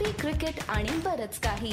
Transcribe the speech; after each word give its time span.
Coffee 0.00 0.12
cricket 0.20 0.60
आणि 0.68 0.96
बरच 1.04 1.38
काही. 1.38 1.72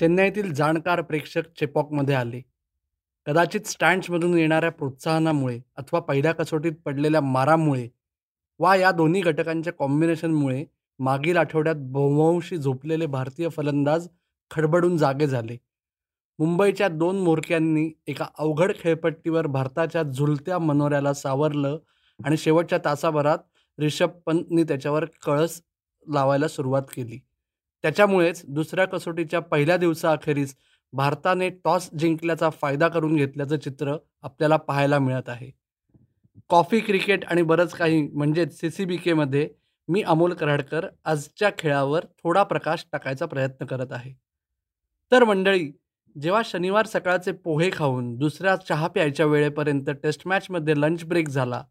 चेन्नईतील 0.00 0.52
जाणकार 0.54 1.00
प्रेक्षक 1.00 1.42
चेपॉकमध्ये 1.60 2.14
आले. 2.14 2.40
कदाचित 3.26 3.66
स्टँड्समधून 3.66 4.38
येणाऱ्या 4.38 4.70
प्रोत्साहनामुळे 4.70 5.60
अथवा 5.76 6.00
पहिल्या 6.00 6.32
कसोटीत 6.32 6.72
पडलेल्या 6.84 7.20
मारामुळे 7.20 7.88
वा 8.58 8.74
या 8.76 8.90
दोन्ही 8.90 9.20
घटकांच्या 9.20 9.72
कॉम्बिनेशनमुळे 9.72 10.64
मागील 10.98 11.36
आठवड्यात 11.36 11.76
बहुवंशी 11.78 12.56
झोपलेले 12.56 13.06
भारतीय 13.06 13.48
फलंदाज 13.48 14.08
खडबडून 14.50 14.96
जागे 14.96 15.26
झाले. 15.26 15.56
मुंबईच्या 16.38 16.88
दोन 16.88 17.20
मोरक्यांनी 17.20 17.90
एका 18.06 18.26
अवघड 18.38 18.72
खेळपट्टीवर 18.80 19.46
भारताच्या 19.46 20.02
झुलत्या 20.02 20.58
मनोऱ्याला 20.58 21.12
सावरलं 21.14 21.78
आणि 22.24 22.36
शेवटच्या 22.36 22.78
तासाभरात 22.84 23.38
रिषभ 23.78 24.10
पंतनी 24.26 24.64
त्याच्यावर 24.64 25.04
कळस 25.26 25.60
लावायला 26.06 26.48
सुरुवात 26.48 26.82
केली. 26.82 27.18
त्याच्यामुळेच 27.82 28.42
दुसऱ्या 28.48 28.84
कसोटीच्या 28.84 29.40
पहिल्या 29.40 29.76
दिवसाअखेरीस 29.76 30.54
भारताने 30.92 31.48
टॉस 31.64 31.90
जिंकल्याचा 31.98 32.50
फायदा 32.50 32.88
करून 32.88 33.16
घेतल्याचं 33.16 33.56
चित्र 33.56 33.96
आपल्याला 34.22 34.56
पाहायला 34.56 34.98
मिळत 34.98 35.28
आहे. 35.28 35.50
कॉफी 36.48 36.80
क्रिकेट 36.80 37.24
आणि 37.24 37.42
बरंच 37.42 37.74
काही 37.74 38.02
म्हणजेच 38.08 38.60
सी 38.60 38.70
सी 38.70 38.84
बी 38.84 38.96
केमध्ये 38.96 39.48
मी 39.88 40.02
अमोल 40.02 40.32
कराडकर 40.34 40.86
आजच्या 41.04 41.50
खेळावर 41.58 42.04
थोडा 42.04 42.42
प्रकाश 42.42 42.86
टाकायचा 42.92 43.26
प्रयत्न 43.26 43.66
करत 43.66 43.92
आहे. 43.92 44.12
तर 45.12 45.24
मंडळी 45.24 45.70
जेव्हा 46.16 46.42
शनिवार 46.44 46.86
सकाळचे 46.86 47.32
पोहे 47.32 47.70
खाऊन 47.72 48.16
दुसऱ्या 48.16 48.56
चहा 48.56 48.88
प्यायच्या 48.88 49.26
वेळेपर्यंत 49.26 49.90
टेस्ट 49.90 50.22
मॅचमध्ये 50.26 50.80
लंच 50.80 51.04
ब्रेक 51.04 51.28
झाला 51.28 51.64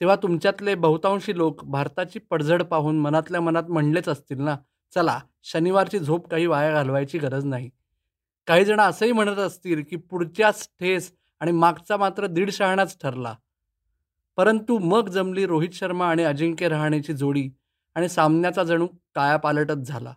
तेव्हा 0.00 0.16
तुमच्यातले 0.16 0.74
बहुतांशी 0.74 1.36
लोक 1.36 1.64
भारताची 1.64 2.18
पडझड 2.18 2.62
पाहून 2.62 2.98
मनातल्या 2.98 3.40
मनात 3.40 3.62
म्हणलेच 3.68 4.08
असतील 4.08 4.40
ना 4.40 4.56
चला 4.94 5.18
शनिवारची 5.42 5.98
झोप 5.98 6.28
काही 6.28 6.46
वाया 6.46 6.72
घालवायची 6.72 7.18
गरज 7.18 7.44
नाही. 7.44 7.70
काही 8.46 8.64
जण 8.64 8.80
असंही 8.80 9.12
म्हणत 9.12 9.38
असतील 9.38 9.82
की 9.90 9.96
पुढच्याच 9.96 10.68
ठेस 10.80 11.12
आणि 11.40 11.52
मागचा 11.52 11.96
मात्र 11.96 12.26
दीड 12.26 12.50
शहाणाच 12.50 12.96
ठरला. 13.02 13.34
परंतु 14.36 14.78
मग 14.78 15.08
जमली 15.08 15.46
रोहित 15.46 15.74
शर्मा 15.74 16.08
आणि 16.08 16.24
अजिंक्य 16.24 16.68
रहाणेची 16.68 17.12
जोडी 17.12 17.48
आणि 17.94 18.08
सामन्याचा 18.08 18.64
जणू 18.64 18.86
कायापालटच 19.14 19.78
झाला. 19.78 20.14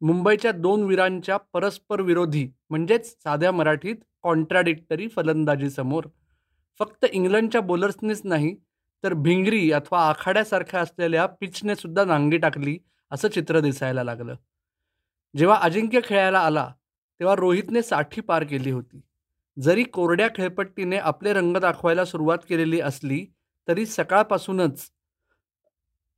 मुंबईच्या 0.00 0.52
दोन 0.52 0.82
वीरांच्या 0.82 1.36
परस्पर 1.36 2.00
विरोधी 2.00 2.48
म्हणजेच 2.70 3.12
साध्या 3.22 3.52
मराठीत 3.52 3.96
कॉन्ट्राडिक्टरी 4.22 5.08
फलंदाजीसमोर 5.08 6.06
फक्त 6.78 7.06
इंग्लंडच्या 7.12 7.60
बोलर्सनीच 7.60 8.20
नाही 8.24 8.54
तर 9.04 9.14
भिंगरी 9.14 9.70
अथवा 9.72 10.08
आखाड्यासारख्या 10.08 10.80
असलेल्या 10.80 11.26
पिचने 11.26 11.74
सुद्धा 11.74 12.04
नांगी 12.04 12.38
टाकली 12.38 12.78
असं 13.10 13.28
चित्र 13.28 13.60
दिसायला 13.60 14.04
लागलं. 14.04 14.34
जेव्हा 15.36 15.58
अजिंक्य 15.58 16.00
खेळायला 16.04 16.40
आला 16.40 16.72
तेव्हा 17.20 17.34
रोहितने 17.36 17.82
साठी 17.82 18.20
पार 18.20 18.44
केली 18.44 18.70
होती. 18.70 19.00
जरी 19.56 19.82
कोरड्या 19.82 20.28
खेळपट्टीने 20.34 20.96
आपले 20.96 21.32
रंग 21.32 21.56
दाखवायला 21.56 22.04
सुरुवात 22.04 22.38
केलेली 22.48 22.80
असली 22.80 23.24
तरी 23.68 23.86
सकाळपासूनच 23.86 24.90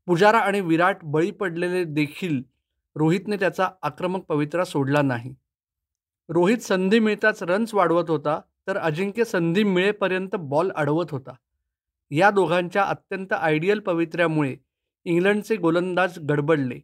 पुजारा 0.06 0.38
आणि 0.38 0.60
विराट 0.60 0.96
बळी 1.02 1.30
पडलेले 1.30 1.84
देखील 1.84 2.42
रोहितने 2.96 3.36
त्याचा 3.36 3.68
आक्रमक 3.82 4.24
पवित्रा 4.24 4.64
सोडला 4.64 5.02
नाही. 5.02 5.34
रोहित 6.28 6.58
संधी 6.58 6.98
मिळताच 6.98 7.42
रन्स 7.42 7.74
वाढवत 7.74 8.10
होता 8.10 8.40
तर 8.66 8.78
अजिंक्य 8.78 9.24
संधी 9.24 9.64
मिळेपर्यंत 9.64 10.36
बॉल 10.36 10.70
अडवत 10.72 11.06
होता. 11.10 11.32
या 12.10 12.30
दोघांच्या 12.30 12.82
अत्यंत 12.84 13.32
आयडियल 13.32 13.80
पवित्र्यामुळे 13.80 14.56
इंग्लंडचे 15.06 15.56
गोलंदाज 15.56 16.18
गडबडले 16.18 16.80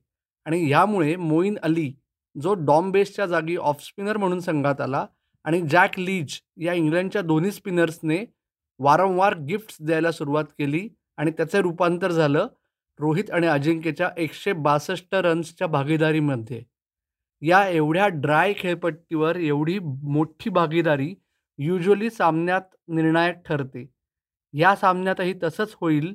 आणि 0.46 0.64
ह्यामुळे 0.64 1.16
मोईन 1.16 1.56
अली 1.62 1.92
जो 2.36 2.54
डॉम 2.54 2.90
बेसच्या 2.90 3.26
जागी 3.26 3.56
ऑफ 3.56 3.82
स्पिनर 3.82 4.16
म्हणून 4.16 4.40
संघात 4.40 4.80
आला 4.80 5.06
आणि 5.44 5.60
जॅक 5.62 5.98
लीज 5.98 6.40
या 6.56 6.72
इंग्लंडच्या 6.72 7.22
दोन्ही 7.22 7.50
स्पिनर्सने 7.50 8.24
वारंवार 8.80 9.34
गिफ्ट्स 9.38 9.76
द्यायला 9.80 10.12
सुरुवात 10.12 10.44
केली 10.58 10.88
आणि 11.16 11.30
त्याचे 11.30 11.60
रूपांतर 11.62 12.12
झालं 12.12 12.46
रोहित 12.98 13.30
आणि 13.30 13.46
अजिंक्यच्या 13.46 14.10
एकशे 14.16 14.52
बासष्ट 14.52 15.14
रन्सच्या 15.14 15.66
भागीदारीमध्ये. 15.66 16.62
या 17.42 17.68
एवढ्या 17.68 18.06
ड्राय 18.08 18.52
खेळपट्टीवर 18.56 19.36
एवढी 19.36 19.78
मोठी 19.78 20.50
भागीदारी 20.50 21.14
युजली 21.58 22.10
सामन्यात 22.10 22.62
निर्णायक 22.88 23.36
ठरते. 23.46 23.84
या 24.56 24.74
सामन्यातही 24.76 25.34
तसंच 25.42 25.74
होईल 25.80 26.14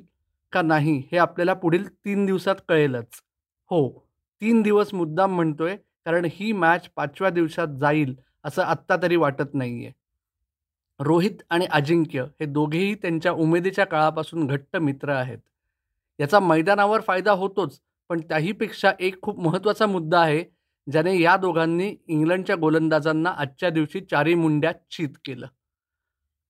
का 0.52 0.62
नाही 0.62 0.96
हे 1.12 1.18
आपल्याला 1.18 1.54
पुढील 1.54 1.86
तीन 1.88 2.24
दिवसात 2.26 2.56
कळेलच. 2.68 3.20
हो 3.70 3.88
तीन 4.42 4.62
दिवस 4.62 4.92
मुद्दाम 4.94 5.34
म्हणतोय 5.34 5.76
कारण 6.06 6.24
ही 6.32 6.52
मॅच 6.52 6.88
पाचव्या 6.96 7.30
दिवसात 7.30 7.78
जाईल 7.80 8.14
असं 8.44 8.62
आत्ता 8.62 8.96
तरी 9.02 9.16
वाटत 9.16 9.54
नाही 9.54 9.84
आहे 9.84 9.92
रोहित 11.00 11.42
आणि 11.50 11.66
अजिंक्य 11.70 12.22
हे 12.40 12.46
दोघेही 12.46 12.94
त्यांच्या 12.94 13.32
उमेदीच्या 13.34 13.84
काळापासून 13.86 14.46
घट्ट 14.46 14.76
मित्र 14.76 15.12
आहेत. 15.12 15.38
याचा 16.18 16.40
मैदानावर 16.40 17.00
फायदा 17.00 17.32
होतोच 17.32 17.78
पण 18.10 18.20
त्याहीपेक्षा 18.20 18.92
एक 19.00 19.20
खूप 19.22 19.40
महत्त्वाचा 19.40 19.86
मुद्दा 19.86 20.20
आहे 20.20 20.44
ज्याने 20.86 21.18
या 21.20 21.36
दोघांनी 21.36 21.94
इंग्लंडच्या 22.08 22.56
गोलंदाजांना 22.56 23.30
आजच्या 23.30 23.70
दिवशी 23.70 24.00
चारी 24.10 24.34
मुंड्यात 24.34 24.74
चित 24.90 25.08
केलं. 25.24 25.46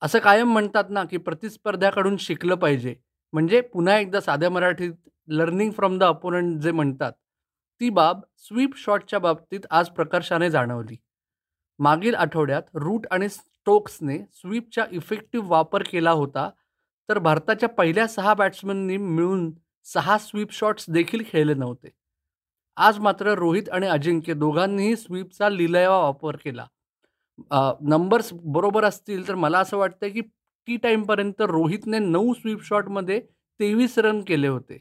असं 0.03 0.19
कायम 0.19 0.53
म्हणतात 0.53 0.85
ना 0.91 1.05
की 1.05 1.17
प्रतिस्पर्ध्याकडून 1.17 2.17
शिकलं 2.17 2.55
पाहिजे. 2.55 2.95
म्हणजे 3.33 3.61
पुन्हा 3.61 3.99
एकदा 3.99 4.21
साध्या 4.21 4.51
मराठीत 4.51 4.93
लर्निंग 5.29 5.71
फ्रॉम 5.73 5.99
द 5.99 6.05
अपोनंट 6.05 6.61
जे 6.63 6.71
म्हणतात 6.73 7.13
ती 7.81 7.91
बाब 7.91 8.21
स्वीप 8.39 8.77
शॉटच्या 8.77 9.19
बाबतीत 9.19 9.61
आज 9.71 9.89
प्रकर्षाने 9.89 10.51
जाणवली. 10.51 10.97
मागील 11.79 12.15
आठवड्यात 12.15 12.63
रूट 12.75 13.07
आणि 13.11 13.29
स्टोक्सने 13.29 14.19
स्वीपचा 14.33 14.85
इफेक्टिव्ह 14.91 15.49
वापर 15.49 15.83
केला 15.83 16.11
होता 16.11 16.51
तर 17.09 17.19
भारताच्या 17.19 17.69
पहिल्या 17.69 18.07
सहा 18.09 18.35
बॅट्समननी 18.35 18.97
मिळून 18.97 19.51
सहा 19.85 20.19
स्वीप 20.19 20.53
शॉट्स 20.53 20.85
देखील 20.91 21.23
खेळले 21.27 21.55
नव्हते. 21.55 21.91
आज 22.77 22.99
मात्र 22.99 23.35
रोहित 23.35 23.69
आणि 23.69 23.87
अजिंक्य 23.87 24.35
दोघांनीही 24.35 24.97
स्वीपचा 24.97 25.49
लिलावा 25.49 25.99
वापर 25.99 26.37
केला. 26.37 26.67
नंबर्स 27.89 28.29
बरोबर 28.45 28.85
असतील 28.85 29.27
तर 29.29 29.35
मला 29.35 29.59
असं 29.59 29.77
वाटतं 29.77 30.09
की 30.09 30.21
टी 30.69 30.77
टाईमपर्यंत 30.77 31.41
रोहितने 31.43 31.99
नऊ 31.99 32.33
स्वीप 32.35 32.63
शॉटमध्ये 32.65 33.21
तेवीस 33.61 33.99
रन 33.99 34.21
केले 34.27 34.49
होते. 34.49 34.79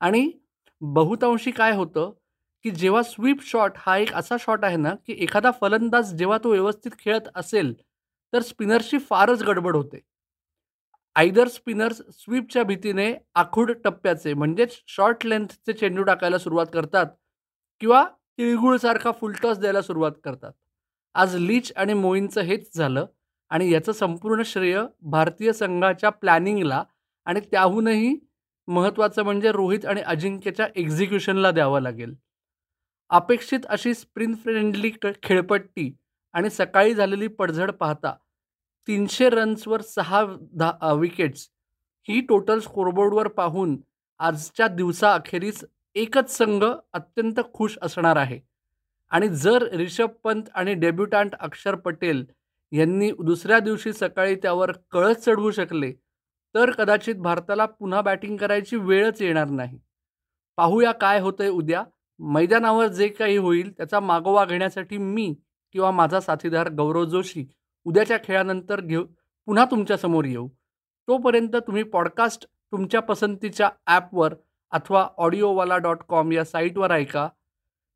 आणि 0.00 0.30
बहुतांशी 0.82 1.50
काय 1.50 1.72
होतं 1.76 2.10
की 2.64 2.70
जेव्हा 2.70 3.02
स्वीप 3.02 3.42
शॉट 3.44 3.72
हा 3.78 3.96
एक 3.98 4.12
असा 4.14 4.36
शॉट 4.40 4.64
आहे 4.64 4.76
ना 4.76 4.94
की 5.06 5.12
एखादा 5.24 5.50
फलंदाज 5.60 6.14
जेव्हा 6.16 6.38
तो 6.44 6.50
व्यवस्थित 6.50 6.92
खेळत 6.98 7.28
असेल 7.36 7.72
तर 8.32 8.42
स्पिनर्सची 8.42 8.98
फारच 9.10 9.42
गडबड 9.42 9.76
होते. 9.76 10.00
आयदर 11.16 11.48
स्पिनर्स 11.48 12.00
स्वीपच्या 12.14 12.62
भीतीने 12.64 13.12
आखूड 13.34 13.70
टप्प्याचे 13.84 14.34
म्हणजेच 14.34 14.80
शॉर्ट 14.88 15.26
लेंथचे 15.26 15.72
चेंडू 15.72 16.02
टाकायला 16.02 16.38
सुरुवात 16.38 16.66
करतात 16.74 17.06
किंवा 17.80 18.04
तिळगुळसारखा 18.38 19.12
फुलटॉस 19.20 19.58
द्यायला 19.58 19.82
सुरुवात 19.82 20.12
करतात. 20.24 20.52
आज 21.14 21.34
लीच 21.36 21.72
आणि 21.76 21.94
मोईनचं 21.94 22.40
हेच 22.40 22.76
झालं 22.76 23.06
आणि 23.50 23.70
याचं 23.72 23.92
संपूर्ण 23.92 24.42
श्रेय 24.42 24.80
भारतीय 25.02 25.52
संघाच्या 25.52 26.10
प्लॅनिंगला 26.10 26.82
आणि 27.26 27.40
त्याहूनही 27.40 28.16
महत्त्वाचं 28.68 29.22
म्हणजे 29.22 29.52
रोहित 29.52 29.86
आणि 29.86 30.00
अजिंक्यच्या 30.00 30.66
एक्झिक्युशनला 30.76 31.50
द्यावं 31.50 31.80
लागेल. 31.80 32.14
अपेक्षित 33.10 33.66
अशी 33.66 33.94
स्प्रिन 33.94 34.34
फ्रेंडली 34.34 34.90
खेळपट्टी 35.22 35.90
आणि 36.34 36.50
सकाळी 36.50 36.94
झालेली 36.94 37.26
पडझड 37.28 37.70
पाहता 37.70 38.14
तीनशे 38.88 39.28
रन्सवर 39.30 39.80
सहा 39.82 40.24
धा 40.58 40.92
विकेट्स 40.92 41.48
ही 42.08 42.20
टोटल 42.20 42.58
स्कोरबोर्डवर 42.60 43.28
पाहून 43.28 43.76
आजच्या 44.20 44.68
दिवसाअखेरीस 44.68 45.64
एकच 45.96 46.36
संघ 46.36 46.64
अत्यंत 46.92 47.40
खुश 47.54 47.78
असणार 47.82 48.16
आहे. 48.16 48.38
आणि 49.10 49.28
जर 49.28 49.62
रिषभ 49.72 50.08
पंत 50.24 50.42
आणि 50.54 50.74
डेब्युटंट 50.74 51.34
अक्षर 51.40 51.74
पटेल 51.74 52.24
यांनी 52.72 53.10
दुसऱ्या 53.10 53.58
दिवशी 53.58 53.92
सकाळी 53.92 54.34
त्यावर 54.34 54.72
कळस 54.90 55.16
चढवू 55.16 55.50
शकले 55.50 55.92
तर 56.54 56.70
कदाचित 56.70 57.14
भारताला 57.14 57.64
पुन्हा 57.66 58.00
बॅटिंग 58.00 58.36
करायची 58.36 58.76
वेळच 58.76 59.22
येणार 59.22 59.48
नाही. 59.48 59.78
पाहूया 60.56 60.92
काय 60.92 61.20
होतंय 61.20 61.48
उद्या. 61.48 61.84
मैदानावर 62.18 62.86
जे 62.86 63.08
काही 63.08 63.36
होईल 63.36 63.72
त्याचा 63.72 64.00
मागोवा 64.00 64.44
घेण्यासाठी 64.44 64.96
मी 64.96 65.34
किंवा 65.72 65.90
माझा 65.90 66.20
साथीदार 66.20 66.68
गौरव 66.68 67.04
जोशी 67.04 67.46
उद्याच्या 67.84 68.18
खेळानंतर 68.24 68.80
घेऊ 68.80 69.04
पुन्हा 69.46 69.64
तुमच्यासमोर 69.64 70.24
येऊ. 70.24 70.48
तोपर्यंत 71.08 71.56
तुम्ही 71.56 71.82
पॉडकास्ट 71.82 72.46
तुमच्या 72.72 73.00
पसंतीच्या 73.00 73.70
ॲपवर 73.86 74.34
अथवा 74.72 75.06
ऑडिओवाला 75.16 75.76
डॉट 75.78 76.02
कॉम 76.08 76.32
या 76.32 76.44
साईटवर 76.44 76.90
ऐका. 76.90 77.28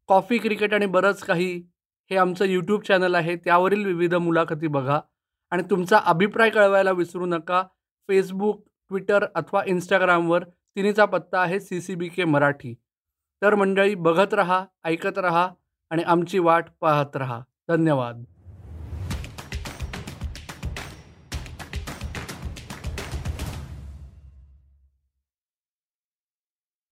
कॉफी 0.06 0.38
क्रिकेट 0.38 0.74
आणि 0.74 0.86
बरंच 0.86 1.20
काही 1.20 1.66
हे 2.10 2.16
आमचं 2.16 2.44
यूट्यूब 2.44 2.82
चॅनल 2.82 3.14
आहे. 3.14 3.36
त्यावरील 3.36 3.86
विविध 3.86 4.14
मुलाखती 4.14 4.66
बघा. 4.66 5.00
आणि 5.50 5.62
तुमचा 5.62 5.98
अभिप्राय 6.04 6.50
कळवायला 6.50 6.90
विसरू 6.90 7.26
नका. 7.26 7.62
फेसबुक 8.08 8.68
ट्विटर 8.88 9.24
अथवा 9.34 9.62
इंस्टाग्रामवर 9.66 10.44
तिन्हीचा 10.44 11.04
पत्ता 11.04 11.40
आहे 11.40 11.60
C 11.60 11.80
C 11.80 11.94
B 11.94 12.08
K 12.08 12.24
Marathi. 12.24 12.74
तर 13.42 13.54
मंडळी 13.54 13.94
बघत 13.94 14.34
रहा 14.34 14.64
ऐकत 14.84 15.18
रहा 15.18 15.52
आणि 15.90 16.02
आमची 16.02 16.38
वाट 16.38 16.64
पाहत 16.80 17.16
रहा. 17.16 17.40
धन्यवाद. 17.68 18.24